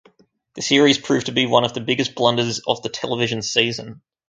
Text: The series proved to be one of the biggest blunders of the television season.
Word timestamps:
The 0.55 0.63
series 0.63 0.97
proved 0.97 1.27
to 1.27 1.31
be 1.31 1.45
one 1.45 1.63
of 1.63 1.73
the 1.75 1.79
biggest 1.79 2.15
blunders 2.15 2.59
of 2.65 2.81
the 2.81 2.89
television 2.89 3.43
season. 3.43 4.01